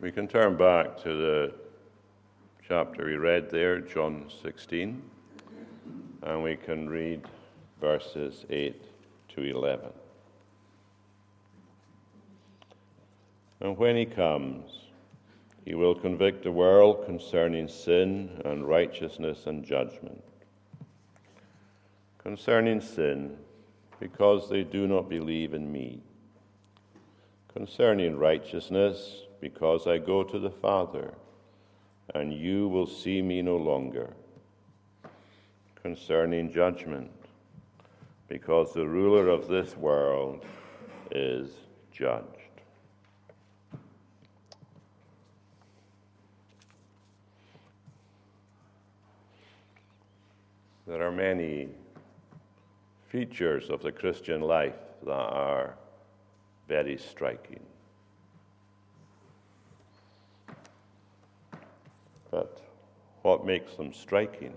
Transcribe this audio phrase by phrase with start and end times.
[0.00, 1.52] We can turn back to the
[2.66, 5.02] chapter we read there, John 16,
[6.22, 7.20] and we can read
[7.82, 8.82] verses 8
[9.34, 9.90] to 11.
[13.60, 14.70] And when he comes,
[15.66, 20.24] he will convict the world concerning sin and righteousness and judgment.
[22.16, 23.36] Concerning sin,
[23.98, 26.00] because they do not believe in me.
[27.52, 31.14] Concerning righteousness, because I go to the Father,
[32.14, 34.10] and you will see me no longer.
[35.82, 37.10] Concerning judgment,
[38.28, 40.44] because the ruler of this world
[41.10, 41.48] is
[41.90, 42.26] judged.
[50.86, 51.68] There are many
[53.08, 55.76] features of the Christian life that are
[56.68, 57.60] very striking.
[62.30, 62.60] But
[63.22, 64.54] what makes them striking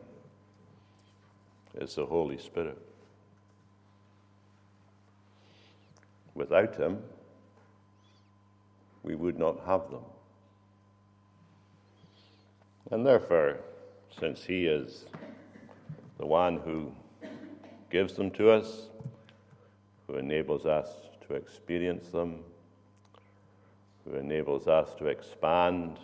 [1.75, 2.77] is the Holy Spirit.
[6.35, 6.99] Without Him,
[9.03, 10.03] we would not have them.
[12.91, 13.59] And therefore,
[14.19, 15.05] since He is
[16.19, 16.91] the one who
[17.89, 18.87] gives them to us,
[20.07, 20.89] who enables us
[21.27, 22.43] to experience them,
[24.05, 25.97] who enables us to expand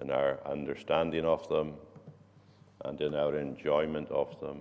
[0.00, 1.74] in our understanding of them
[2.84, 4.60] and in our enjoyment of them.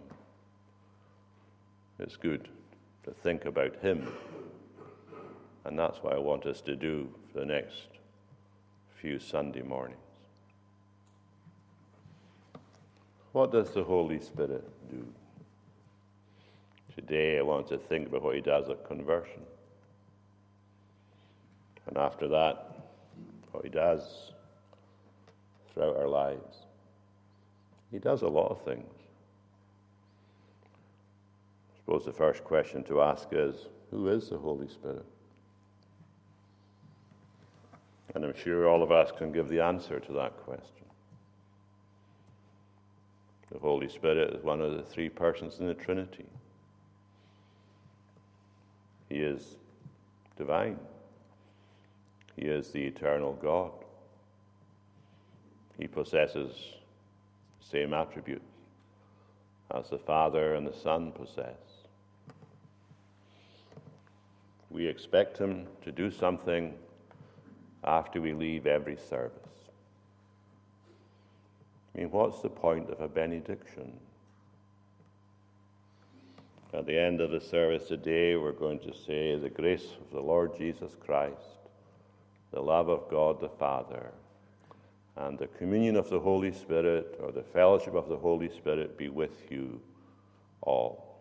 [2.00, 2.50] It's good
[3.04, 4.08] to think about Him.
[5.66, 7.88] And that's what I want us to do for the next
[8.96, 10.00] few Sunday mornings.
[13.32, 15.06] What does the Holy Spirit do?
[16.96, 19.42] Today I want to think about what He does at conversion.
[21.88, 22.92] And after that,
[23.52, 24.33] what He does
[25.74, 26.66] throughout our lives.
[27.92, 28.92] He does a lot of things.
[31.72, 35.06] I suppose the first question to ask is who is the Holy Spirit?
[38.16, 40.86] And I'm sure all of us can give the answer to that question.
[43.52, 46.26] The Holy Spirit is one of the three persons in the Trinity.
[49.10, 49.58] He is
[50.38, 50.80] divine.
[52.36, 53.83] He is the eternal God.
[55.84, 56.56] He possesses
[57.60, 58.46] the same attributes
[59.76, 61.60] as the Father and the Son possess.
[64.70, 66.74] We expect Him to do something
[67.84, 69.42] after we leave every service.
[71.94, 73.92] I mean, what's the point of a benediction?
[76.74, 80.22] At the end of the service today, we're going to say, The grace of the
[80.22, 81.68] Lord Jesus Christ,
[82.54, 84.14] the love of God the Father,
[85.16, 89.10] and the communion of the Holy Spirit or the fellowship of the Holy Spirit be
[89.10, 89.80] with you
[90.62, 91.20] all.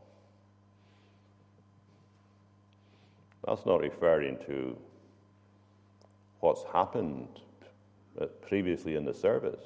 [3.47, 4.77] That's not referring to
[6.41, 7.29] what's happened
[8.47, 9.65] previously in the service.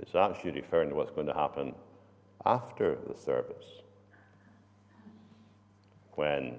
[0.00, 1.74] It's actually referring to what's going to happen
[2.46, 3.82] after the service
[6.14, 6.54] when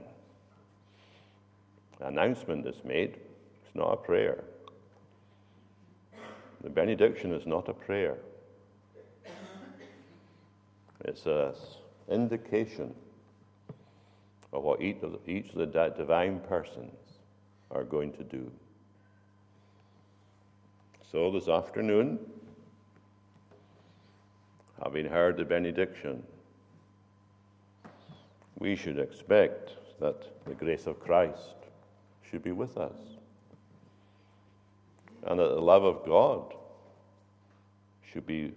[2.00, 3.18] an announcement is made.
[3.66, 4.44] It's not a prayer.
[6.64, 8.18] The benediction is not a prayer,
[11.04, 11.54] it's an
[12.10, 12.96] indication
[14.54, 16.96] of what each of, the, each of the divine persons
[17.70, 18.50] are going to do.
[21.12, 22.18] So this afternoon,
[24.82, 26.24] having heard the benediction,
[28.60, 31.56] we should expect that the grace of Christ
[32.30, 32.96] should be with us
[35.26, 36.54] and that the love of God
[38.12, 38.54] should be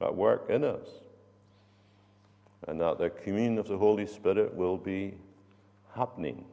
[0.00, 0.86] at work in us,
[2.68, 5.14] and that the communion of the Holy Spirit will be
[5.94, 6.44] happening.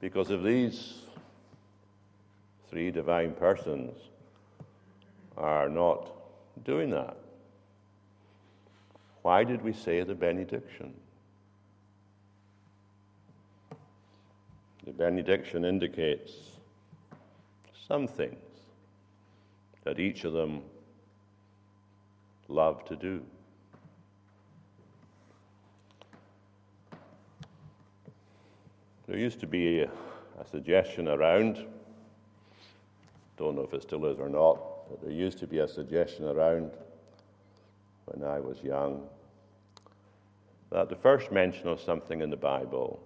[0.00, 1.02] Because if these
[2.70, 3.96] three divine persons
[5.36, 6.10] are not
[6.64, 7.16] doing that,
[9.22, 10.94] why did we say the benediction?
[14.86, 16.32] The benediction indicates
[17.88, 18.36] some things
[19.82, 20.62] that each of them
[22.48, 23.20] love to do.
[29.08, 29.90] There used to be a,
[30.40, 31.64] a, suggestion around,
[33.36, 36.26] don't know if it still is or not, but there used to be a suggestion
[36.26, 36.70] around
[38.06, 39.02] when I was young
[40.70, 43.00] that the first mention of something in the Bible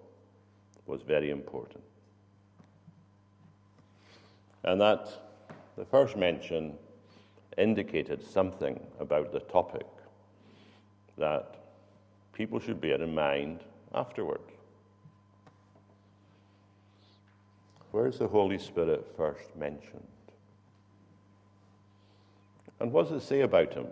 [0.86, 1.84] was very important.
[4.64, 5.08] And that
[5.76, 6.74] the first mention
[7.56, 9.86] indicated something about the topic
[11.18, 11.56] that
[12.32, 13.60] people should bear in mind
[13.94, 14.40] afterward.
[17.90, 20.06] Where is the Holy Spirit first mentioned?
[22.78, 23.86] And what does it say about him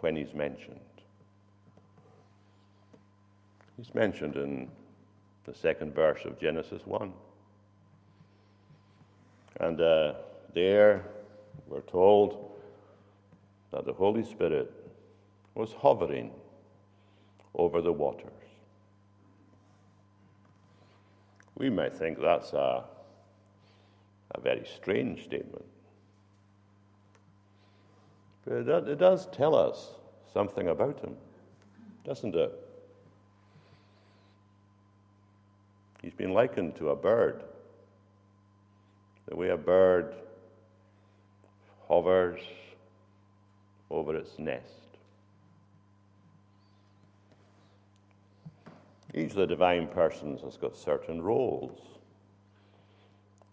[0.00, 0.80] when he's mentioned?
[3.76, 4.68] He's mentioned in
[5.44, 7.12] the second verse of Genesis 1.
[9.60, 10.14] And uh,
[10.54, 11.04] there
[11.68, 12.50] we're told
[13.72, 14.72] that the Holy Spirit
[15.54, 16.30] was hovering
[17.54, 18.30] over the waters.
[21.56, 22.84] We might think that's a,
[24.34, 25.64] a very strange statement.
[28.44, 29.90] But it, it does tell us
[30.32, 31.16] something about him,
[32.04, 32.63] doesn't it?
[36.04, 37.42] He's been likened to a bird.
[39.26, 40.14] The way a bird
[41.88, 42.42] hovers
[43.90, 44.68] over its nest.
[49.14, 51.80] Each of the divine persons has got certain roles.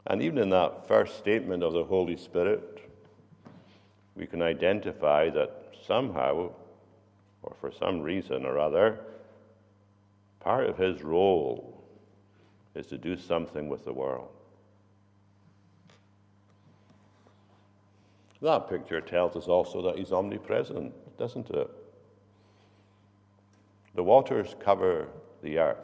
[0.08, 2.82] And even in that first statement of the Holy Spirit,
[4.18, 6.50] we can identify that somehow,
[7.44, 9.00] or for some reason or other,
[10.42, 11.81] part of his role
[12.76, 14.30] is to do something with the world.
[18.42, 21.70] That picture tells us also that he's omnipresent, doesn't it?
[23.94, 25.10] The waters cover
[25.44, 25.78] the earth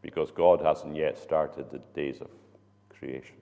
[0.00, 2.28] because God hasn't yet started the days of
[2.88, 3.34] creation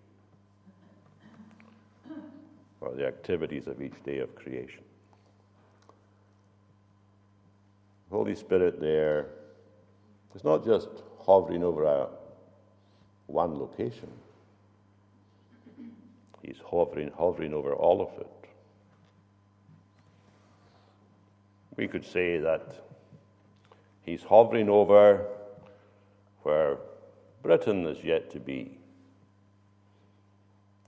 [2.80, 4.82] or the activities of each day of creation.
[8.10, 9.26] Holy Spirit there
[10.36, 10.88] is not just
[11.20, 12.08] hovering over a,
[13.26, 14.10] one location.
[16.42, 18.28] He's hovering, hovering over all of it.
[21.76, 22.84] We could say that
[24.02, 25.26] he's hovering over
[26.42, 26.76] where
[27.42, 28.78] Britain is yet to be,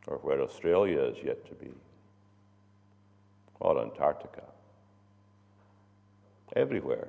[0.07, 1.73] or where Australia is yet to be,
[3.61, 4.45] or Antarctica.
[6.55, 7.09] Everywhere.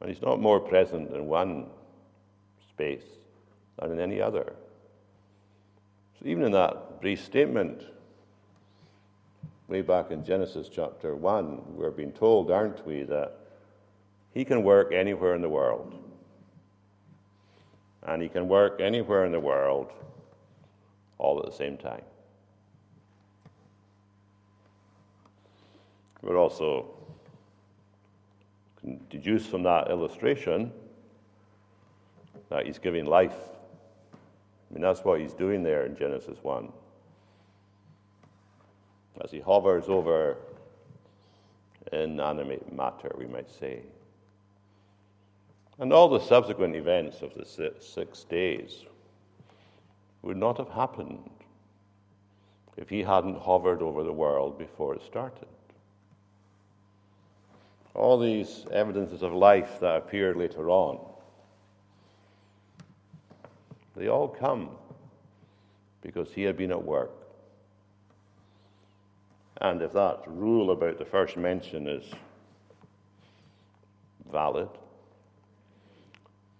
[0.00, 1.66] And he's not more present in one
[2.68, 3.04] space
[3.78, 4.52] than in any other.
[6.18, 7.82] So, even in that brief statement,
[9.68, 13.38] way back in Genesis chapter 1, we're being told, aren't we, that
[14.32, 15.94] he can work anywhere in the world.
[18.02, 19.92] And he can work anywhere in the world
[21.18, 22.02] all at the same time.
[26.22, 26.95] We're also
[29.10, 30.72] deduce from that illustration
[32.48, 33.36] that he's giving life.
[34.12, 36.72] I mean, that's what he's doing there in Genesis 1.
[39.24, 40.36] As he hovers over
[41.92, 43.80] inanimate matter, we might say.
[45.78, 48.84] And all the subsequent events of the six days
[50.22, 51.30] would not have happened
[52.76, 55.48] if he hadn't hovered over the world before it started
[57.96, 60.98] all these evidences of life that appear later on,
[63.96, 64.70] they all come
[66.02, 67.10] because he had been at work.
[69.62, 72.04] And if that rule about the first mention is
[74.30, 74.68] valid,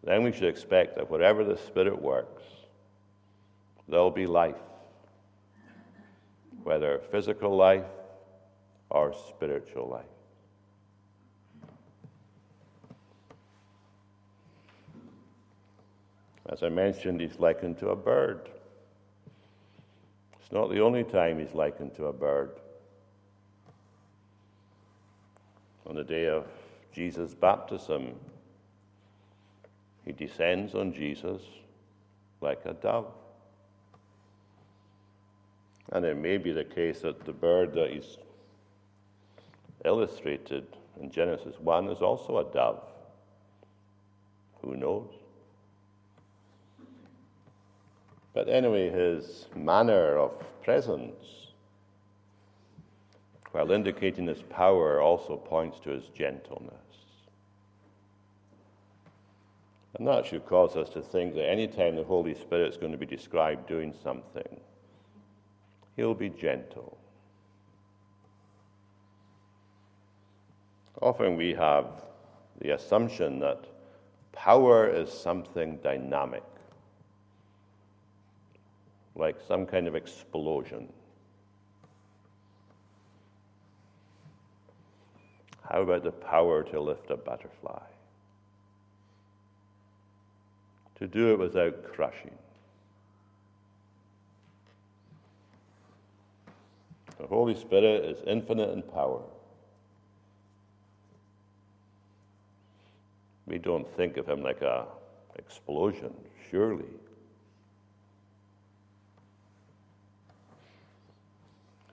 [0.02, 2.42] then we should expect that wherever the Spirit works,
[3.88, 4.56] there'll be life,
[6.62, 7.84] whether physical life
[8.88, 10.15] or spiritual life.
[16.48, 18.48] As I mentioned, he's likened to a bird.
[20.40, 22.50] It's not the only time he's likened to a bird.
[25.86, 26.46] On the day of
[26.92, 28.14] Jesus' baptism,
[30.04, 31.42] he descends on Jesus
[32.40, 33.12] like a dove.
[35.90, 38.18] And it may be the case that the bird that is
[39.84, 40.66] illustrated
[41.00, 42.82] in Genesis 1 is also a dove.
[44.62, 45.10] Who knows?
[48.36, 50.30] But anyway, his manner of
[50.62, 51.54] presence,
[53.52, 56.74] while indicating his power, also points to his gentleness.
[59.94, 62.92] And that should cause us to think that any time the Holy Spirit is going
[62.92, 64.60] to be described doing something,
[65.96, 66.98] he'll be gentle.
[71.00, 71.86] Often we have
[72.60, 73.64] the assumption that
[74.32, 76.44] Power is something dynamic,
[79.16, 80.88] like some kind of explosion.
[85.70, 87.82] How about the power to lift a butterfly?
[90.98, 92.34] To do it without crushing.
[97.18, 99.22] The Holy Spirit is infinite in power.
[103.46, 104.86] We don't think of him like a
[105.38, 106.12] explosion,
[106.50, 106.84] surely.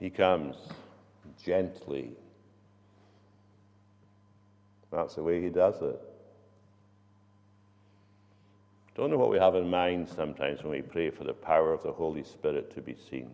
[0.03, 0.57] He comes
[1.45, 2.11] gently.
[4.91, 5.97] That's the way he does it.
[8.97, 11.83] Don't know what we have in mind sometimes when we pray for the power of
[11.83, 13.31] the Holy Spirit to be seen.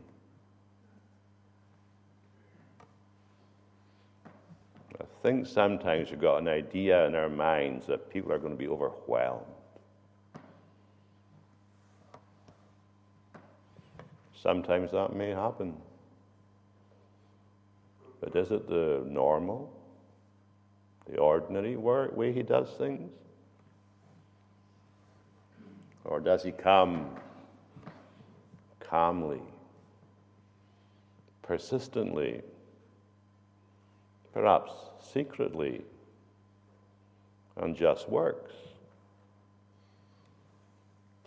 [5.01, 8.59] I think sometimes we've got an idea in our minds that people are going to
[8.59, 9.43] be overwhelmed.
[14.39, 15.75] Sometimes that may happen.
[18.19, 19.71] But is it the normal,
[21.09, 23.11] the ordinary way he does things?
[26.03, 27.15] Or does he come
[28.79, 29.41] calmly,
[31.41, 32.41] persistently,
[34.33, 34.71] perhaps
[35.01, 35.83] secretly,
[37.57, 38.53] and just works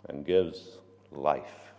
[0.09, 0.79] and gives
[1.11, 1.72] life.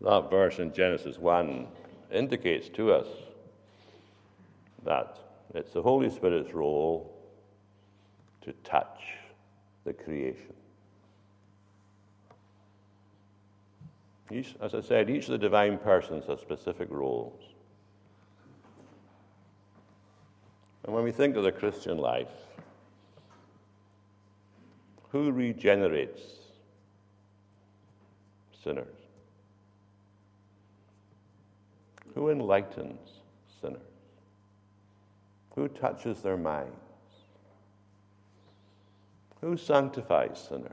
[0.00, 1.66] That verse in Genesis 1
[2.10, 3.06] indicates to us
[4.84, 5.18] that
[5.54, 7.14] it's the Holy Spirit's role
[8.42, 9.00] to touch
[9.84, 10.54] the creation.
[14.30, 17.42] Each, as I said, each of the divine persons has specific roles.
[20.84, 22.28] And when we think of the Christian life,
[25.10, 26.22] who regenerates
[28.62, 28.99] sinners?
[32.14, 33.08] Who enlightens
[33.60, 33.80] sinners?
[35.54, 36.74] Who touches their minds?
[39.40, 40.72] Who sanctifies sinners?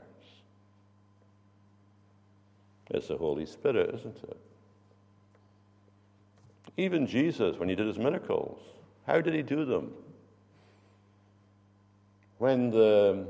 [2.90, 4.36] It's the Holy Spirit, isn't it?
[6.76, 8.60] Even Jesus, when he did his miracles,
[9.06, 9.92] how did he do them?
[12.38, 13.26] When the,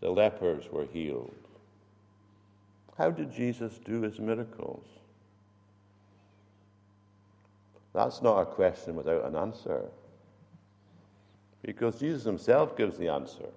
[0.00, 1.34] the lepers were healed,
[2.96, 4.86] how did Jesus do his miracles?
[7.96, 9.86] That's not a question without an answer.
[11.62, 13.48] Because Jesus himself gives the answer.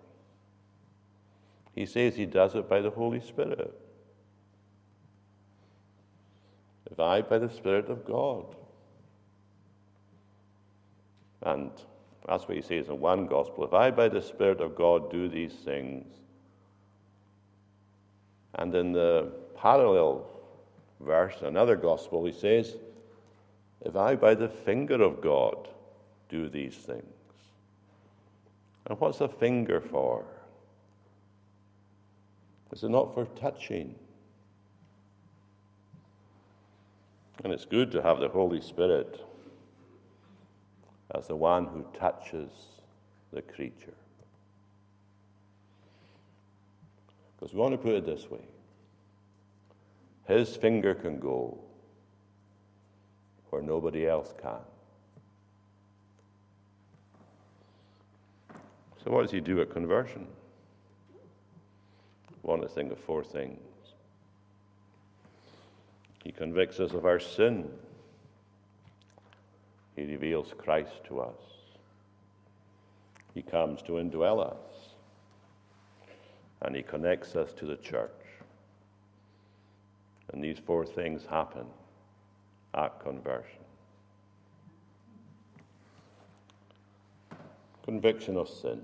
[1.75, 3.77] He says he does it by the Holy Spirit.
[6.89, 8.45] If I, by the Spirit of God.
[11.43, 11.71] And
[12.25, 13.65] that's what he says in one gospel.
[13.65, 16.05] If I, by the Spirit of God, do these things.
[18.55, 20.29] And in the parallel
[21.01, 22.77] verse, another gospel, he says,
[23.81, 25.69] If I, by the finger of God,
[26.27, 27.03] do these things.
[28.85, 30.25] And what's a finger for?
[32.71, 33.95] Is it not for touching?
[37.43, 39.25] And it's good to have the Holy Spirit
[41.15, 42.51] as the one who touches
[43.31, 43.93] the creature.
[47.35, 48.41] Because we want to put it this way
[50.27, 51.57] His finger can go
[53.49, 54.59] where nobody else can.
[59.03, 60.27] So, what does He do at conversion?
[61.13, 63.59] I want to think of four things.
[66.23, 67.69] He convicts us of our sin.
[69.95, 71.39] He reveals Christ to us.
[73.33, 74.57] He comes to indwell us.
[76.61, 78.11] And He connects us to the church.
[80.33, 81.65] And these four things happen
[82.79, 83.59] at conversion.
[87.83, 88.81] Conviction of sin.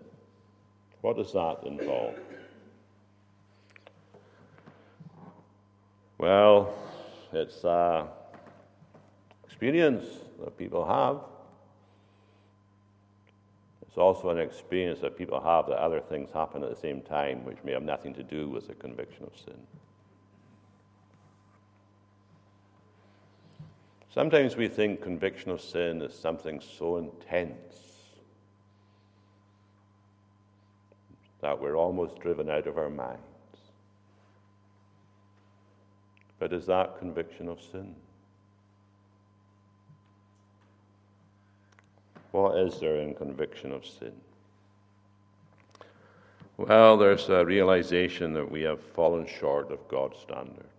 [1.02, 2.16] What does that involve?
[6.18, 6.74] Well,
[7.32, 8.08] it's an
[9.44, 10.06] experience
[10.44, 11.22] that people have.
[13.88, 17.46] It's also an experience that people have that other things happen at the same time,
[17.46, 19.60] which may have nothing to do with the conviction of sin.
[24.16, 27.76] Sometimes we think conviction of sin is something so intense
[31.42, 33.20] that we're almost driven out of our minds.
[36.40, 37.94] But is that conviction of sin?
[42.32, 44.14] What is there in conviction of sin?
[46.56, 50.75] Well, there's a realization that we have fallen short of God's standards.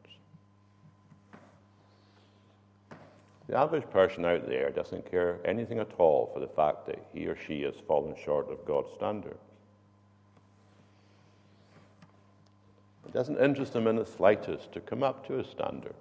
[3.48, 7.26] The average person out there doesn't care anything at all for the fact that he
[7.26, 9.38] or she has fallen short of God's standards.
[13.06, 15.94] It doesn't interest them in the slightest to come up to his standards.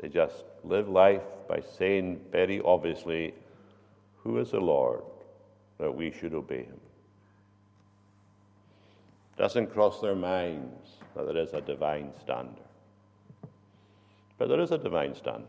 [0.00, 3.34] They just live life by saying very obviously,
[4.22, 5.02] Who is the Lord
[5.78, 6.80] that we should obey him?
[9.34, 12.62] It doesn't cross their minds that there is a divine standard.
[14.38, 15.48] But there is a divine standard.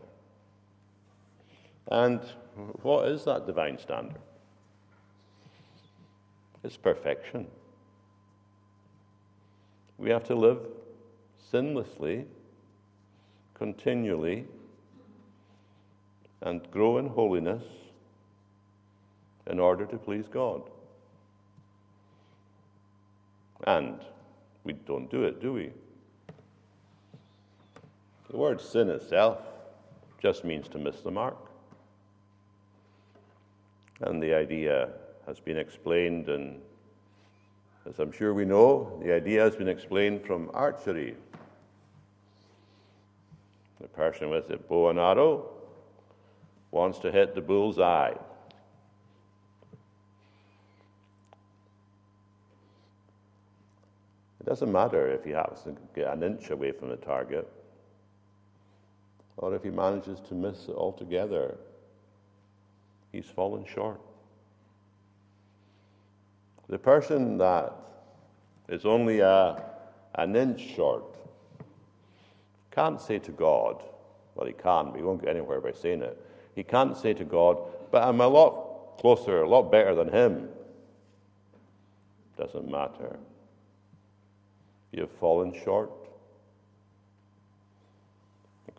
[1.90, 2.20] And
[2.82, 4.20] what is that divine standard?
[6.64, 7.46] It's perfection.
[9.96, 10.58] We have to live
[11.52, 12.24] sinlessly,
[13.54, 14.46] continually,
[16.42, 17.64] and grow in holiness
[19.46, 20.62] in order to please God.
[23.66, 23.98] And
[24.64, 25.70] we don't do it, do we?
[28.30, 29.38] The word sin itself
[30.20, 31.36] just means to miss the mark.
[34.00, 34.90] And the idea
[35.26, 36.60] has been explained, and
[37.88, 41.16] as I'm sure we know, the idea has been explained from archery.
[43.80, 45.48] The person with a bow and arrow
[46.70, 48.14] wants to hit the bull's eye.
[54.40, 57.50] It doesn't matter if he happens to get an inch away from the target
[59.38, 61.56] or if he manages to miss it altogether,
[63.12, 64.00] he's fallen short.
[66.68, 67.72] The person that
[68.68, 69.62] is only a,
[70.16, 71.16] an inch short
[72.72, 73.82] can't say to God,
[74.34, 76.20] well, he can, but he won't get anywhere by saying it.
[76.54, 77.58] He can't say to God,
[77.90, 80.48] but I'm a lot closer, a lot better than him.
[82.36, 83.18] Doesn't matter.
[84.92, 85.90] You've fallen short.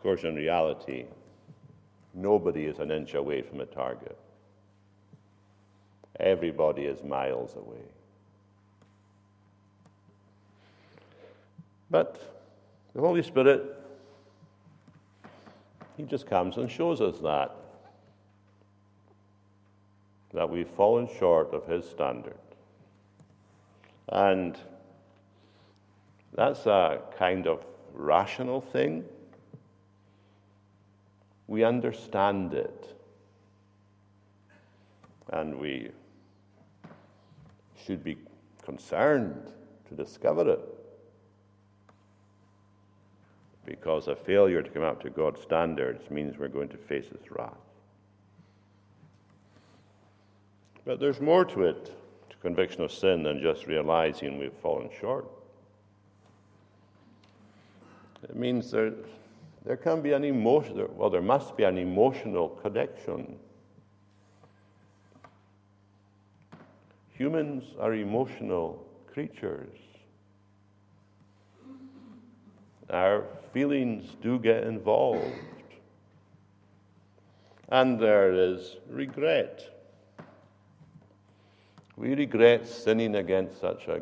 [0.00, 1.04] Of course, in reality,
[2.14, 4.16] nobody is an inch away from a target.
[6.18, 7.84] Everybody is miles away.
[11.90, 12.18] But
[12.94, 13.62] the Holy Spirit,
[15.98, 17.54] He just comes and shows us that.
[20.32, 22.40] That we've fallen short of His standard.
[24.08, 24.56] And
[26.34, 29.04] that's a kind of rational thing
[31.50, 32.96] we understand it.
[35.32, 35.90] And we
[37.84, 38.16] should be
[38.62, 39.50] concerned
[39.88, 40.60] to discover it.
[43.66, 47.30] Because a failure to come up to God's standards means we're going to face His
[47.32, 47.50] wrath.
[50.84, 51.86] But there's more to it,
[52.30, 55.28] to conviction of sin, than just realizing we've fallen short.
[58.22, 58.94] It means there's
[59.64, 63.38] there can be an emotion, well, there must be an emotional connection.
[67.12, 69.76] Humans are emotional creatures.
[72.88, 75.34] Our feelings do get involved.
[77.68, 79.62] And there is regret.
[81.96, 84.00] We regret sinning against such a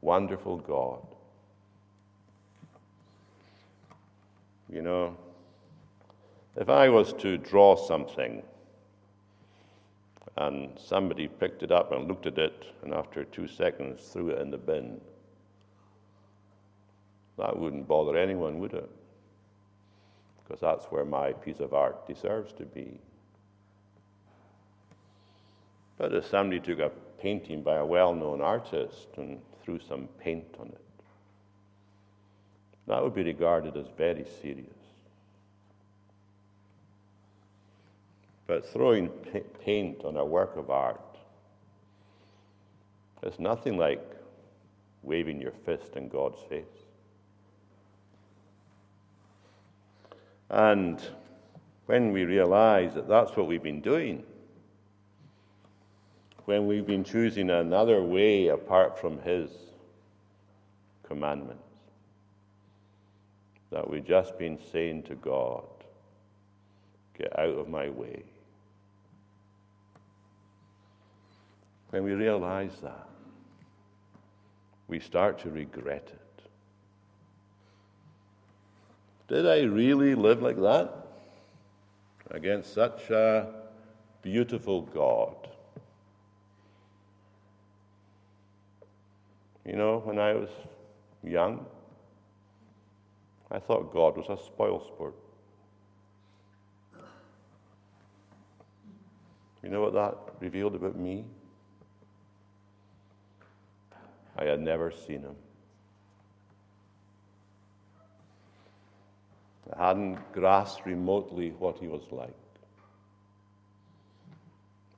[0.00, 1.11] wonderful God.
[4.72, 5.16] You know,
[6.56, 8.42] if I was to draw something
[10.38, 14.38] and somebody picked it up and looked at it and after two seconds threw it
[14.40, 14.98] in the bin,
[17.36, 18.88] that wouldn't bother anyone, would it?
[20.42, 22.98] Because that's where my piece of art deserves to be.
[25.98, 30.56] But if somebody took a painting by a well known artist and threw some paint
[30.58, 30.81] on it,
[32.86, 34.66] that would be regarded as very serious.
[38.46, 39.08] But throwing
[39.64, 41.00] paint on a work of art
[43.22, 44.02] is nothing like
[45.02, 46.64] waving your fist in God's face.
[50.50, 51.00] And
[51.86, 54.22] when we realize that that's what we've been doing,
[56.44, 59.50] when we've been choosing another way apart from His
[61.04, 61.60] commandment,
[63.72, 65.64] that we've just been saying to God,
[67.18, 68.22] Get out of my way.
[71.90, 73.08] When we realize that,
[74.88, 76.42] we start to regret it.
[79.28, 81.02] Did I really live like that?
[82.32, 83.46] against such a
[84.22, 85.36] beautiful God.
[89.66, 90.48] You know, when I was
[91.22, 91.64] young,
[93.52, 95.14] I thought God was a spoil sport.
[99.62, 101.24] You know what that revealed about me?
[104.36, 105.36] I had never seen him.
[109.76, 112.34] I hadn't grasped remotely what he was like.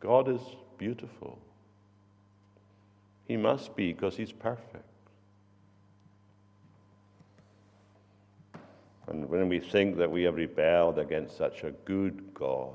[0.00, 0.40] God is
[0.78, 1.38] beautiful.
[3.26, 4.84] He must be because he's perfect.
[9.06, 12.74] And when we think that we have rebelled against such a good God,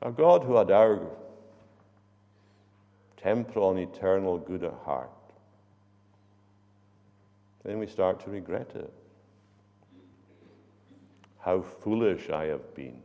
[0.00, 1.00] a God who had our
[3.16, 5.10] temporal and eternal good at heart,
[7.64, 8.92] then we start to regret it.
[11.38, 13.00] How foolish I have been.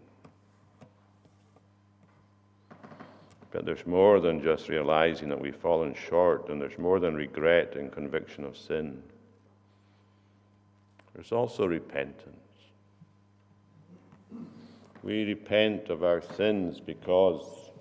[3.52, 7.76] But there's more than just realizing that we've fallen short, and there's more than regret
[7.76, 9.02] and conviction of sin.
[11.18, 12.38] There's also repentance.
[15.02, 17.72] We repent of our sins because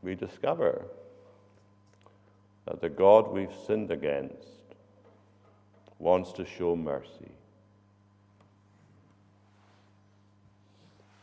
[0.00, 0.84] we discover
[2.66, 4.76] that the God we've sinned against
[5.98, 7.32] wants to show mercy.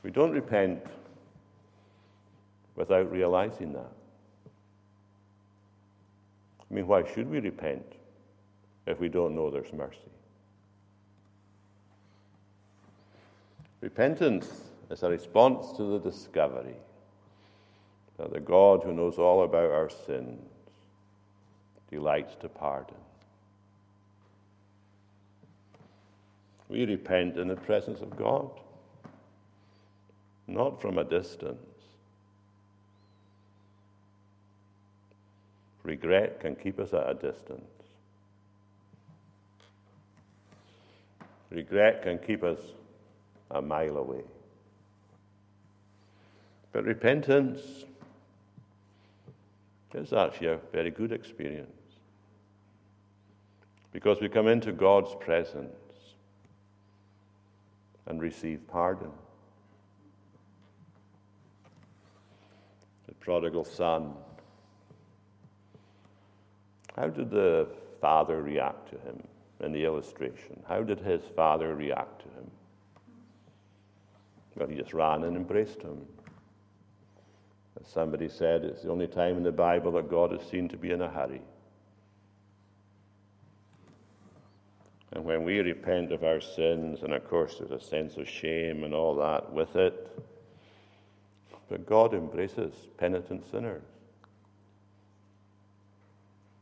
[0.04, 0.84] We don't repent
[2.76, 3.94] without realizing that.
[6.60, 7.95] I mean, why should we repent
[8.86, 10.00] if we don't know there's mercy?
[13.82, 14.50] Repentance
[14.90, 16.76] is a response to the discovery
[18.18, 20.42] that the God who knows all about our sins
[21.92, 22.96] delights to pardon.
[26.68, 28.50] We repent in the presence of God,
[30.48, 31.60] not from a distance.
[35.84, 37.75] Regret can keep us at a distance.
[41.56, 42.60] Regret can keep us
[43.50, 44.24] a mile away.
[46.74, 47.86] But repentance
[49.94, 51.70] is actually a very good experience
[53.94, 55.72] because we come into God's presence
[58.06, 59.12] and receive pardon.
[63.08, 64.12] The prodigal son.
[66.98, 67.70] How did the
[68.02, 69.26] father react to him
[69.62, 70.62] in the illustration?
[70.68, 72.52] How did his father react to him?
[74.56, 76.06] Well, he just ran and embraced him.
[77.80, 80.78] As somebody said, it's the only time in the Bible that God is seen to
[80.78, 81.42] be in a hurry.
[85.12, 88.84] And when we repent of our sins, and of course there's a sense of shame
[88.84, 90.12] and all that with it,
[91.70, 93.84] but God embraces penitent sinners.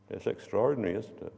[0.09, 1.33] It's extraordinary, isn't it?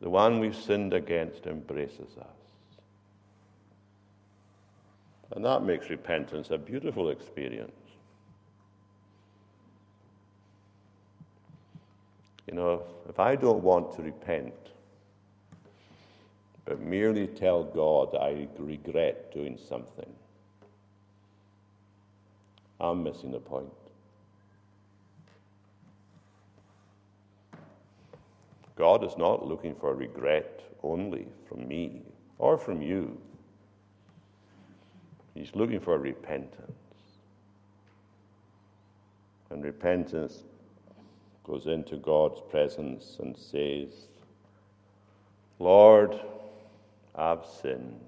[0.00, 2.26] The one we've sinned against embraces us.
[5.32, 7.72] And that makes repentance a beautiful experience.
[12.48, 14.54] You know, if I don't want to repent,
[16.64, 20.12] but merely tell God I regret doing something,
[22.80, 23.68] I'm missing the point.
[28.80, 32.00] God is not looking for regret only from me
[32.38, 33.20] or from you.
[35.34, 36.72] He's looking for repentance.
[39.50, 40.44] And repentance
[41.44, 44.08] goes into God's presence and says,
[45.58, 46.18] Lord,
[47.14, 48.00] I've sinned.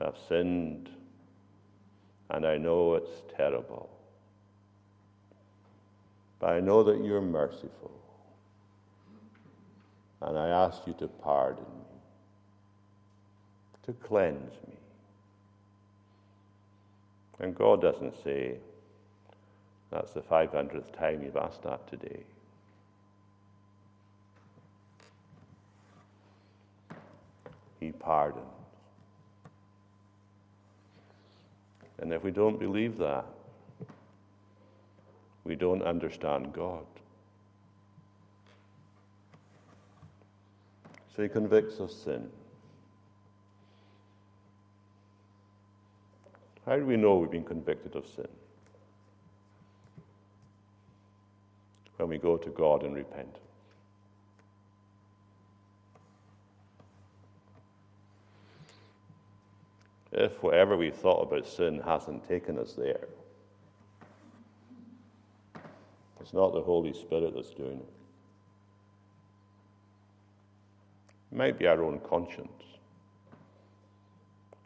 [0.00, 0.88] I've sinned,
[2.30, 3.97] and I know it's terrible.
[6.40, 7.90] But I know that you're merciful.
[10.20, 11.88] And I ask you to pardon me
[13.88, 14.74] to cleanse me.
[17.40, 18.58] And God doesn't say,
[19.90, 22.20] that's the 500th time you've asked that today.
[27.80, 28.44] He pardons.
[31.98, 33.24] And if we don't believe that,
[35.48, 36.84] we don't understand God.
[41.16, 42.28] So he convicts of sin.
[46.66, 48.28] How do we know we've been convicted of sin?
[51.96, 53.36] When we go to God and repent.
[60.12, 63.08] If whatever we thought about sin hasn't taken us there,
[66.28, 67.88] It's not the Holy Spirit that's doing it.
[71.32, 72.64] It might be our own conscience.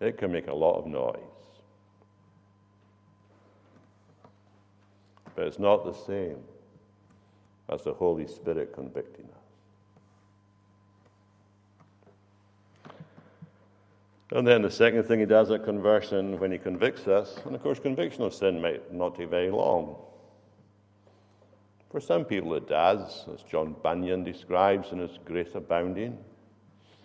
[0.01, 1.21] It can make a lot of noise.
[5.37, 6.39] But it's not the same
[7.69, 9.31] as the Holy Spirit convicting us.
[14.33, 17.63] And then the second thing he does at conversion when he convicts us, and of
[17.63, 19.95] course, conviction of sin might not take very long.
[21.93, 26.17] For some people, it does, as John Bunyan describes in his Grace Abounding.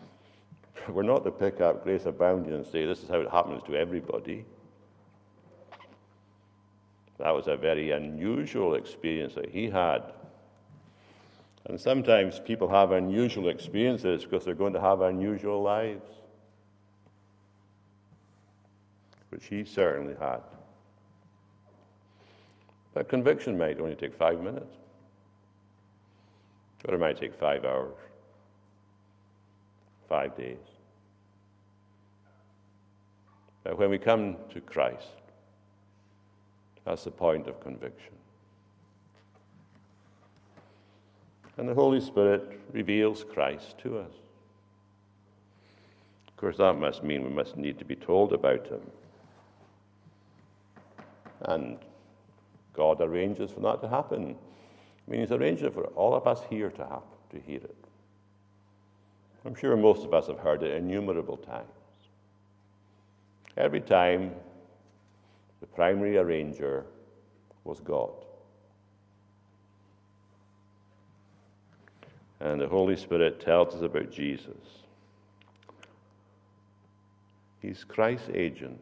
[0.89, 3.75] We're not to pick up Grace Abounding and say this is how it happens to
[3.75, 4.45] everybody.
[7.17, 10.03] That was a very unusual experience that he had.
[11.65, 16.09] And sometimes people have unusual experiences because they're going to have unusual lives,
[19.31, 20.43] which he certainly had.
[22.97, 24.75] But conviction might only take five minutes,
[26.81, 27.93] but it might take five hours,
[30.09, 30.57] five days.
[33.63, 35.21] But when we come to Christ,
[36.85, 38.15] that's the point of conviction.
[41.57, 44.13] And the Holy Spirit reveals Christ to us.
[46.29, 48.81] Of course, that must mean we must need to be told about Him.
[51.41, 51.77] And
[52.77, 54.35] God arranges for that to happen.
[55.07, 57.75] I mean, He's arranged it for all of us here to have to hear it.
[59.45, 61.67] I'm sure most of us have heard it innumerable times.
[63.57, 64.31] Every time,
[65.59, 66.85] the primary arranger
[67.63, 68.11] was God.
[72.39, 74.83] And the Holy Spirit tells us about Jesus.
[77.61, 78.79] He's Christ's agent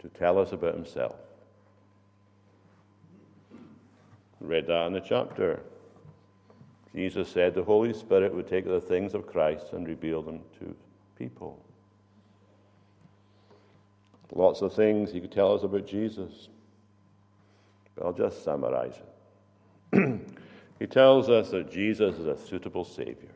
[0.00, 1.14] to tell us about himself.
[4.40, 5.60] Read that in the chapter.
[6.94, 10.74] Jesus said the Holy Spirit would take the things of Christ and reveal them to
[11.18, 11.62] people.
[14.32, 16.48] Lots of things he could tell us about Jesus.
[17.94, 19.00] But I'll just summarize
[19.92, 20.20] it.
[20.78, 23.30] he tells us that Jesus is a suitable Savior.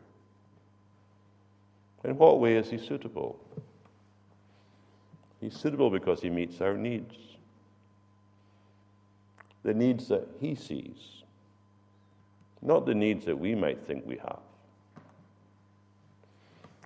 [2.05, 3.39] In what way is he suitable?
[5.41, 7.30] He's suitable because he meets our needs
[9.63, 11.23] the needs that He sees,
[12.63, 14.41] not the needs that we might think we have.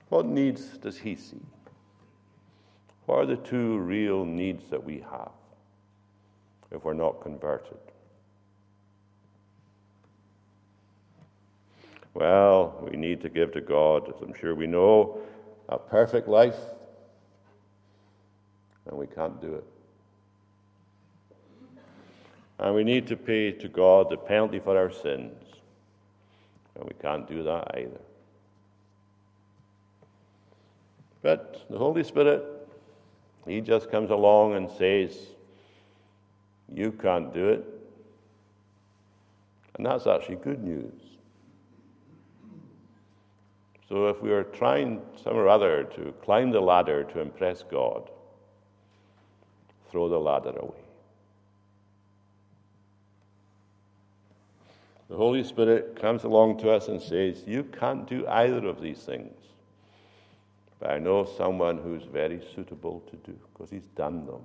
[0.09, 1.41] What needs does He see?
[3.07, 5.33] What are the two real needs that we have
[6.71, 7.79] if we're not converted?
[12.15, 15.19] Well, we need to give to God, as I'm sure we know,
[15.69, 16.59] a perfect life,
[18.87, 19.65] and we can't do it.
[22.59, 25.35] And we need to pay to God the penalty for our sins.
[26.75, 28.01] And we can't do that either.
[31.23, 32.45] But the Holy Spirit,
[33.47, 35.17] He just comes along and says,
[36.73, 37.65] You can't do it.
[39.77, 40.93] And that's actually good news.
[43.89, 48.11] So if we are trying some or other to climb the ladder to impress God,
[49.91, 50.84] throw the ladder away.
[55.09, 58.99] The Holy Spirit comes along to us and says, You can't do either of these
[58.99, 59.35] things.
[60.81, 64.41] But I know someone who's very suitable to do because he's done them.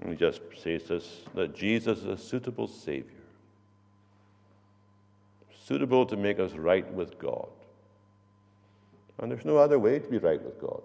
[0.00, 3.04] And he just says this that Jesus is a suitable Savior,
[5.64, 7.48] suitable to make us right with God.
[9.18, 10.82] And there's no other way to be right with God.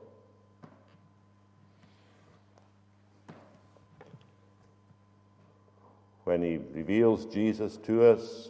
[6.24, 8.50] When He reveals Jesus to us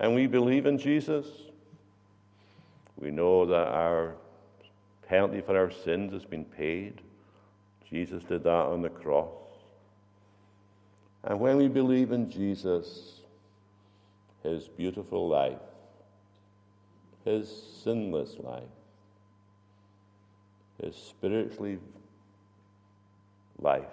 [0.00, 1.26] and we believe in Jesus,
[2.96, 4.14] we know that our
[5.08, 7.02] penalty for our sins has been paid.
[7.88, 9.28] Jesus did that on the cross.
[11.24, 13.20] And when we believe in Jesus,
[14.42, 15.58] his beautiful life,
[17.24, 17.48] his
[17.82, 18.62] sinless life,
[20.82, 21.78] his spiritually
[23.60, 23.84] life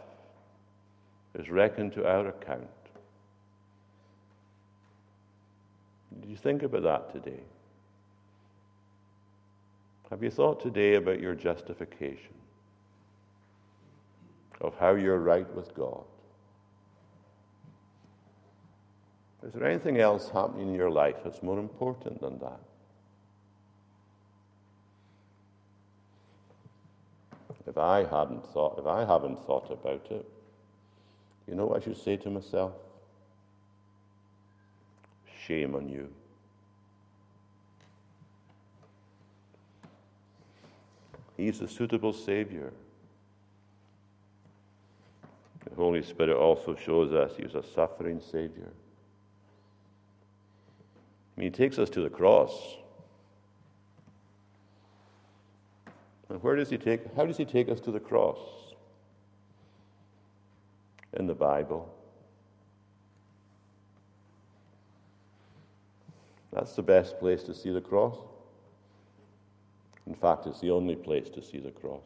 [1.36, 2.68] is reckoned to our account.
[6.22, 7.42] Did you think about that today?
[10.10, 12.34] Have you thought today about your justification?
[14.62, 16.04] Of how you're right with God?
[19.46, 22.60] Is there anything else happening in your life that's more important than that?
[27.70, 30.26] if I hadn't thought, if I haven't thought about it,
[31.48, 32.74] you know what I should say to myself?
[35.50, 36.08] Shame on you.
[41.36, 42.72] He's a suitable Savior.
[45.68, 48.70] The Holy Spirit also shows us He's a suffering Savior.
[51.36, 52.76] He takes us to the cross.
[56.30, 58.38] And where does He take, how does He take us to the cross?
[61.14, 61.92] In the Bible.
[66.52, 68.18] That's the best place to see the cross.
[70.08, 72.06] In fact, it's the only place to see the cross.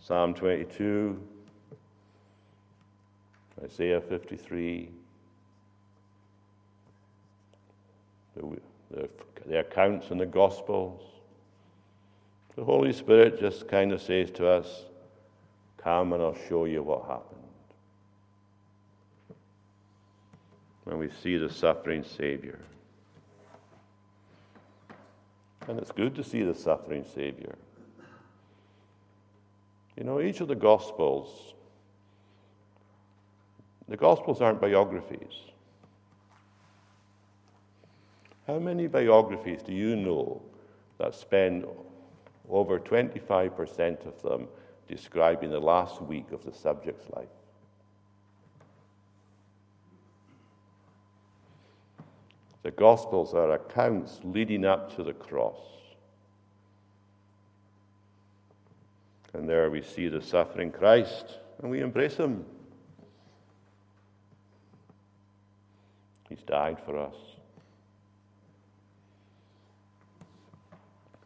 [0.00, 1.20] Psalm 22,
[3.64, 4.88] Isaiah 53,
[8.36, 9.08] the, the,
[9.46, 11.02] the accounts in the Gospels.
[12.56, 14.84] The Holy Spirit just kind of says to us,
[15.78, 17.40] Come and I'll show you what happened.
[20.84, 22.58] When we see the suffering Savior.
[25.68, 27.54] And it's good to see the suffering Savior.
[29.96, 31.54] You know, each of the Gospels,
[33.88, 35.52] the Gospels aren't biographies.
[38.46, 40.42] How many biographies do you know
[40.98, 41.64] that spend
[42.48, 44.48] over 25% of them
[44.88, 47.28] describing the last week of the subject's life?
[52.62, 55.58] The Gospels are accounts leading up to the cross.
[59.34, 62.44] And there we see the suffering Christ, and we embrace him.
[66.28, 67.14] He's died for us.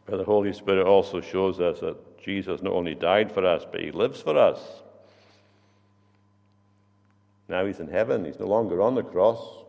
[0.05, 3.81] But the Holy Spirit also shows us that Jesus not only died for us, but
[3.81, 4.59] he lives for us.
[7.49, 9.66] Now he's in heaven, he's no longer on the cross.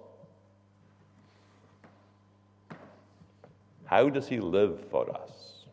[3.88, 5.64] How does he live for us?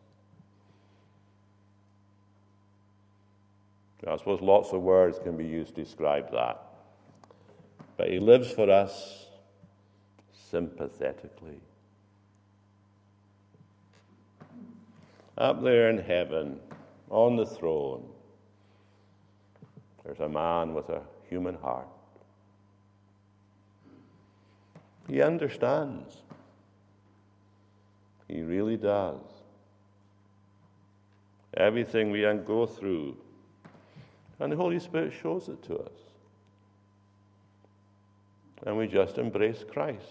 [4.08, 6.62] I suppose lots of words can be used to describe that.
[7.98, 9.26] But he lives for us
[10.32, 11.60] sympathetically.
[15.38, 16.60] Up there in heaven,
[17.10, 18.06] on the throne,
[20.06, 21.88] there's a man with a human heart.
[25.10, 26.22] He understands.
[28.28, 29.22] He really does.
[31.56, 33.16] Everything we go through,
[34.40, 35.92] and the Holy Spirit shows it to us.
[38.66, 40.02] And we just embrace Christ.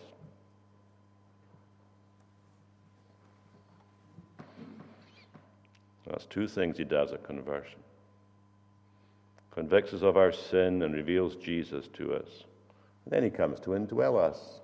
[6.07, 7.81] That's two things he does at conversion
[9.55, 12.44] convicts us of our sin and reveals Jesus to us.
[13.05, 14.61] And then he comes to indwell us.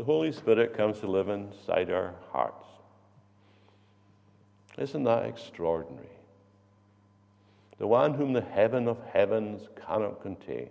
[0.00, 2.64] The Holy Spirit comes to live inside our hearts.
[4.78, 6.08] Isn't that extraordinary?
[7.76, 10.70] The one whom the heaven of heavens cannot contain.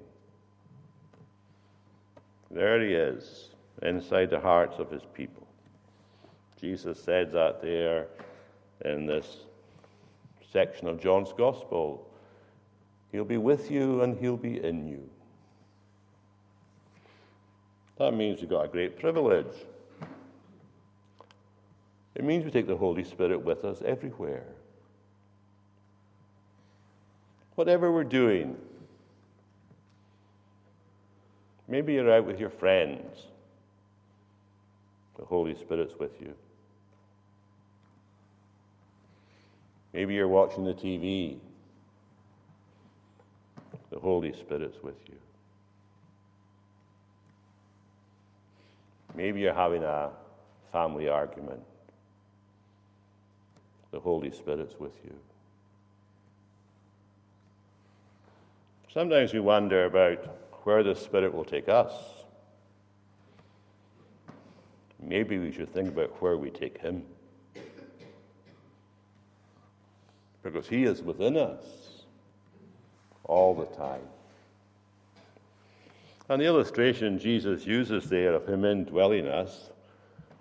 [2.50, 3.50] There he is,
[3.84, 5.46] inside the hearts of his people.
[6.60, 8.08] Jesus said that there
[8.84, 9.42] in this
[10.52, 12.10] section of John's Gospel.
[13.12, 15.08] He'll be with you and he'll be in you.
[18.00, 19.54] That means we've got a great privilege.
[22.16, 24.46] It means we take the Holy Spirit with us everywhere.
[27.56, 28.56] Whatever we're doing,
[31.68, 33.26] maybe you're out with your friends,
[35.18, 36.34] the Holy Spirit's with you.
[39.92, 41.38] Maybe you're watching the TV,
[43.90, 45.16] the Holy Spirit's with you.
[49.16, 50.12] Maybe you're having a
[50.72, 51.62] family argument.
[53.92, 55.16] The Holy Spirit's with you.
[58.94, 60.26] Sometimes we wonder about
[60.64, 61.94] where the Spirit will take us.
[65.02, 67.04] Maybe we should think about where we take Him.
[70.44, 71.64] Because He is within us
[73.24, 74.02] all the time.
[76.30, 79.72] And the illustration Jesus uses there of him indwelling us,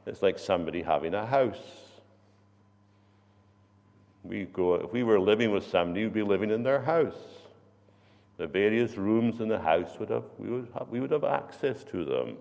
[0.06, 1.56] it's like somebody having a house.
[4.22, 7.16] We go, if we were living with somebody, we'd be living in their house.
[8.36, 11.82] The various rooms in the house would have, we would have, we would have access
[11.84, 12.36] to them.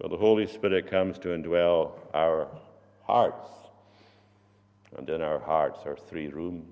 [0.00, 2.48] Well, the Holy Spirit comes to indwell our
[3.04, 3.48] hearts,
[4.96, 6.66] and in our hearts are three rooms.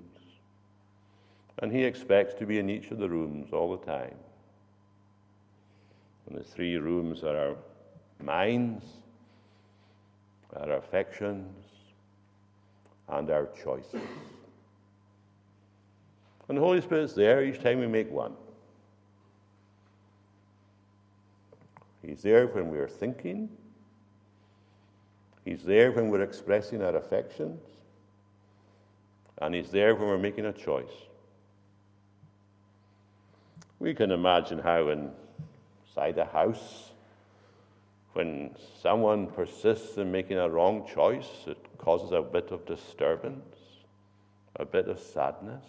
[1.61, 4.17] And He expects to be in each of the rooms all the time.
[6.27, 7.57] And the three rooms are our
[8.23, 8.85] minds,
[10.57, 11.67] our affections,
[13.09, 14.01] and our choices.
[16.49, 18.35] And the Holy Spirit's there each time we make one.
[22.03, 23.49] He's there when we're thinking.
[25.45, 27.61] He's there when we're expressing our affections.
[29.39, 30.93] And He's there when we're making a choice.
[33.79, 34.89] We can imagine how
[35.95, 36.91] inside a house,
[38.15, 43.57] when someone persists in making a wrong choice, it causes a bit of disturbance,
[44.57, 45.65] a bit of sadness.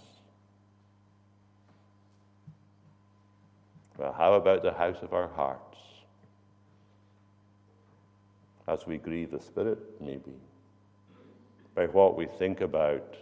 [3.97, 5.61] Well, how about the house of our hearts?
[8.67, 10.33] As we grieve the Spirit, maybe,
[11.75, 13.15] by what we think about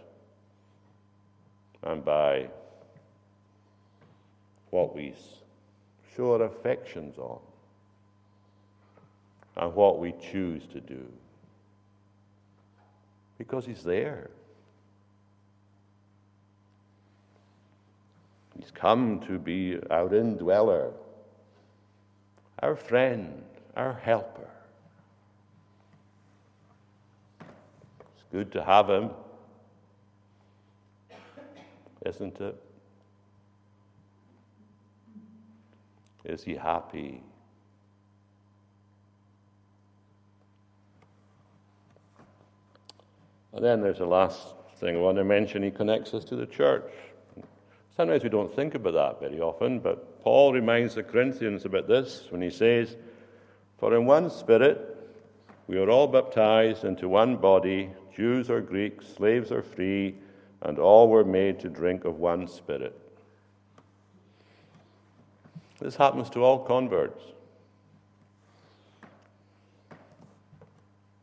[1.82, 2.48] and by
[4.70, 5.14] what we
[6.18, 7.40] our affections on
[9.56, 11.06] and what we choose to do.
[13.38, 14.30] Because He's there.
[18.58, 20.92] He's come to be our indweller,
[22.60, 23.42] our friend,
[23.76, 24.48] our helper.
[27.40, 29.10] It's good to have him,
[32.06, 32.62] isn't it?
[36.24, 37.22] Is he happy?
[43.52, 45.62] And then there's the last thing I want to mention.
[45.62, 46.90] He connects us to the church.
[47.96, 52.26] Sometimes we don't think about that very often, but Paul reminds the Corinthians about this
[52.30, 52.96] when he says,
[53.78, 54.96] For in one spirit
[55.68, 60.16] we are all baptized into one body, Jews or Greeks, slaves or free,
[60.62, 62.98] and all were made to drink of one spirit.
[65.84, 67.22] This happens to all converts.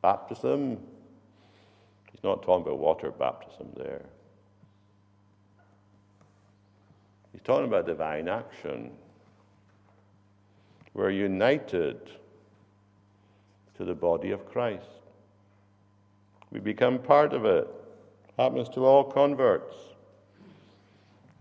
[0.03, 0.77] Baptism,
[2.11, 4.03] he's not talking about water baptism there.
[7.31, 8.91] He's talking about divine action.
[10.93, 12.11] We're united
[13.77, 14.85] to the body of Christ.
[16.51, 17.67] We become part of it.
[18.37, 19.73] Happens to all converts.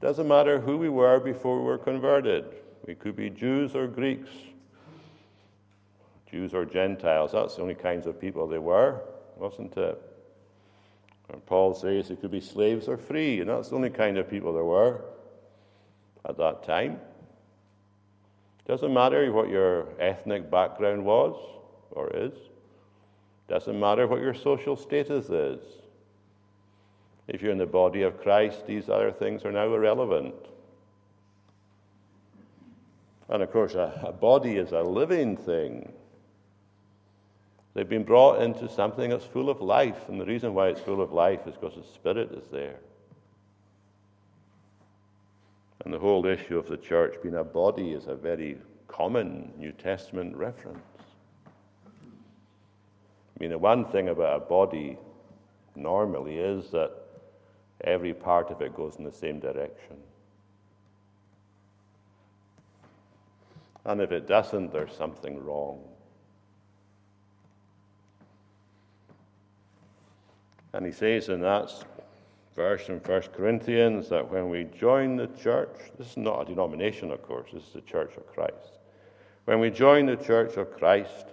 [0.01, 2.47] Doesn't matter who we were before we were converted.
[2.91, 4.31] We could be Jews or Greeks,
[6.29, 7.31] Jews or Gentiles.
[7.31, 9.01] That's the only kinds of people they were,
[9.37, 10.03] wasn't it?
[11.33, 14.29] And Paul says it could be slaves or free, and that's the only kind of
[14.29, 15.03] people there were
[16.29, 16.99] at that time.
[18.67, 21.37] Doesn't matter what your ethnic background was
[21.93, 22.33] or is.
[23.47, 25.61] Doesn't matter what your social status is.
[27.29, 30.35] If you're in the body of Christ, these other things are now irrelevant.
[33.31, 35.93] And of course, a, a body is a living thing.
[37.75, 41.01] They've been brought into something that's full of life, and the reason why it's full
[41.01, 42.81] of life is because the Spirit is there.
[45.85, 48.59] And the whole issue of the church being a body is a very
[48.89, 50.81] common New Testament reference.
[51.47, 54.99] I mean, the one thing about a body
[55.77, 56.91] normally is that
[57.83, 59.97] every part of it goes in the same direction.
[63.85, 65.81] And if it doesn't, there's something wrong.
[70.73, 71.73] And he says in that
[72.55, 77.11] verse in 1 Corinthians that when we join the church, this is not a denomination,
[77.11, 78.79] of course, this is the church of Christ.
[79.47, 81.27] When we join the church of Christ,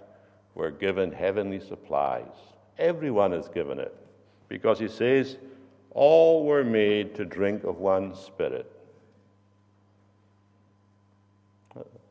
[0.54, 2.32] we're given heavenly supplies.
[2.78, 3.94] Everyone is given it
[4.48, 5.36] because he says,
[5.90, 8.70] all were made to drink of one spirit.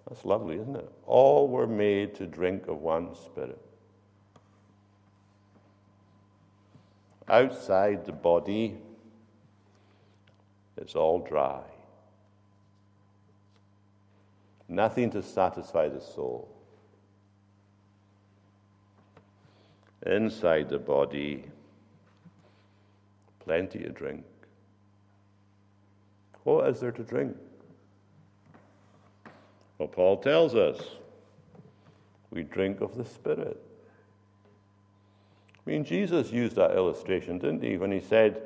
[0.08, 0.90] That's lovely, isn't it?
[1.06, 3.60] All were made to drink of one spirit.
[7.28, 8.78] Outside the body,
[10.78, 11.62] it's all dry.
[14.70, 16.48] Nothing to satisfy the soul.
[20.06, 21.46] Inside the body,
[23.40, 24.24] plenty to drink.
[26.44, 27.36] What is there to drink?
[29.78, 30.80] Well, Paul tells us
[32.32, 33.62] we drink of the Spirit.
[35.66, 38.42] I mean, Jesus used that illustration, didn't he, when he said,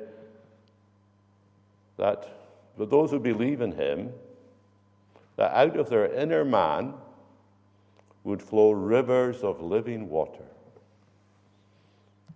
[1.96, 2.28] that
[2.76, 4.10] for those who believe in him,
[5.36, 6.94] that out of their inner man
[8.24, 10.44] would flow rivers of living water.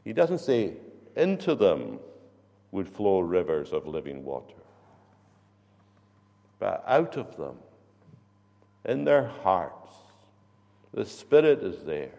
[0.05, 0.75] He doesn't say,
[1.17, 1.99] into them
[2.71, 4.55] would flow rivers of living water,
[6.59, 7.57] but out of them,
[8.87, 9.93] in their hearts,
[10.95, 12.11] the Spirit is there.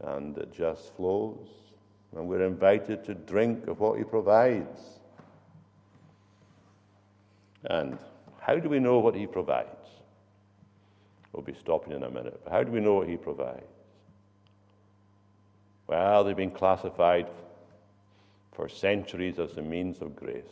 [0.00, 1.48] And it just flows,
[2.14, 4.80] and we're invited to drink of what He provides.
[7.64, 7.98] And
[8.40, 9.88] how do we know what He provides?
[11.32, 12.40] We'll be stopping in a minute.
[12.44, 13.64] But how do we know what He provides?
[15.88, 17.26] Well, they've been classified
[18.52, 20.44] for centuries as the means of grace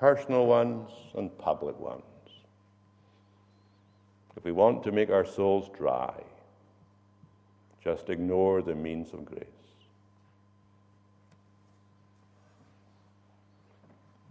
[0.00, 2.02] personal ones and public ones.
[4.34, 6.14] If we want to make our souls dry,
[7.84, 9.44] just ignore the means of grace.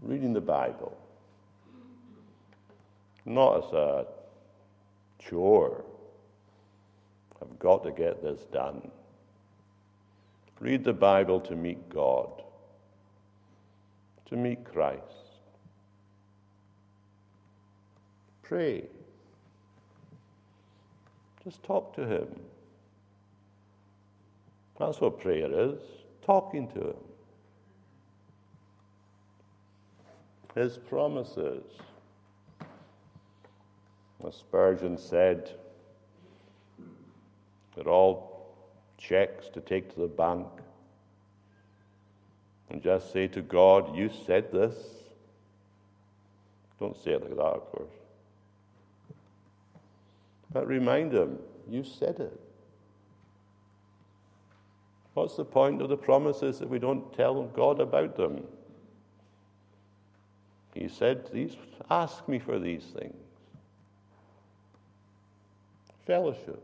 [0.01, 0.97] Reading the Bible,
[3.25, 4.05] not as a
[5.19, 5.83] chore.
[7.39, 8.89] I've got to get this done.
[10.59, 12.41] Read the Bible to meet God,
[14.29, 15.28] to meet Christ.
[18.49, 18.81] Pray.
[21.43, 22.27] Just talk to Him.
[24.79, 25.79] That's what prayer is
[26.25, 26.95] talking to Him.
[30.55, 31.63] His promises.
[34.27, 35.51] As Spurgeon said,
[37.75, 38.55] they're all
[38.97, 40.47] checks to take to the bank
[42.71, 44.75] and just say to God, You said this.
[46.79, 47.98] Don't say it like that, of course.
[50.51, 52.39] But remind Him, You said it.
[55.13, 58.43] What's the point of the promises if we don't tell God about them?
[60.73, 61.55] He said, these,
[61.89, 63.15] Ask me for these things.
[66.05, 66.63] Fellowship.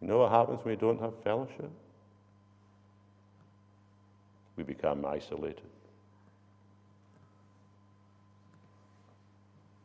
[0.00, 1.70] You know what happens when we don't have fellowship?
[4.56, 5.62] We become isolated.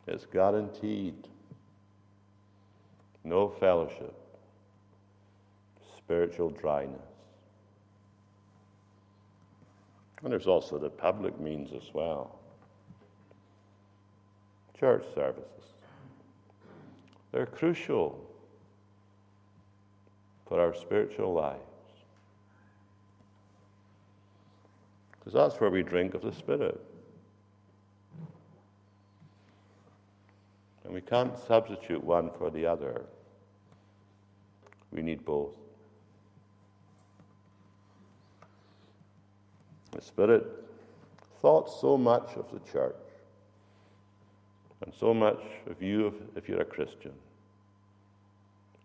[0.10, 1.28] It's guaranteed.
[3.24, 4.16] No fellowship,
[5.97, 6.99] spiritual dryness.
[10.24, 12.39] And there's also the public means as well.
[14.80, 15.45] Church services.
[17.32, 18.20] They're crucial
[20.47, 21.62] for our spiritual lives.
[25.20, 26.89] Because that's where we drink of the Spirit.
[30.90, 33.04] And we can't substitute one for the other.
[34.92, 35.54] We need both.
[39.92, 40.48] The Spirit
[41.44, 42.96] thought so much of the church
[44.84, 47.14] and so much of you if you're a Christian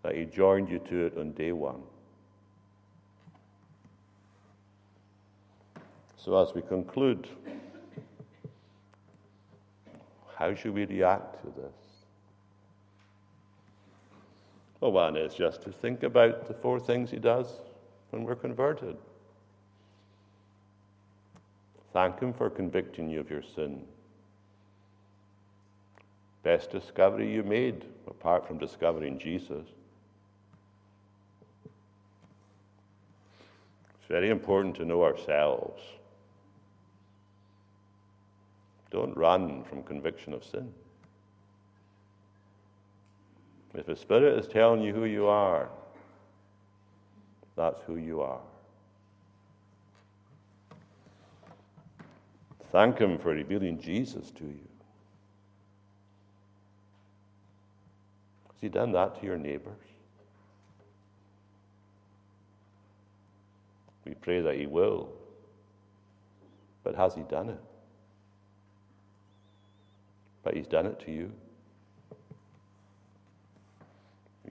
[0.02, 1.80] that He joined you to it on day one.
[6.18, 7.26] So, as we conclude,
[10.36, 11.83] how should we react to this?
[14.84, 17.46] Well, one is just to think about the four things he does
[18.10, 18.98] when we're converted.
[21.94, 23.80] Thank him for convicting you of your sin.
[26.42, 29.66] Best discovery you made, apart from discovering Jesus.
[33.94, 35.80] It's very important to know ourselves.
[38.90, 40.74] Don't run from conviction of sin.
[43.74, 45.68] If the Spirit is telling you who you are,
[47.56, 48.40] that's who you are.
[52.70, 54.68] Thank Him for revealing Jesus to you.
[58.52, 59.78] Has He done that to your neighbors?
[64.04, 65.08] We pray that He will.
[66.84, 67.60] But has He done it?
[70.42, 71.32] But He's done it to you.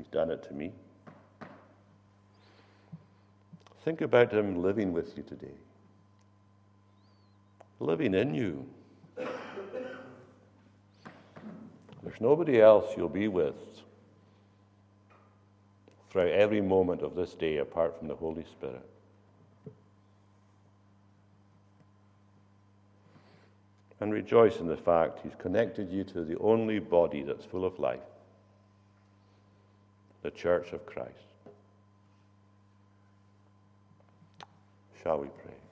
[0.04, 0.74] He's done it to me.
[3.86, 5.56] Think about Him living with you today,
[7.80, 8.66] living in you.
[12.04, 13.56] There's nobody else you'll be with
[16.10, 18.86] throughout every moment of this day apart from the Holy Spirit.
[24.02, 27.80] And rejoice in the fact He's connected you to the only body that's full of
[27.80, 28.02] life
[30.24, 31.12] the church of Christ.
[35.04, 35.63] Shall we pray?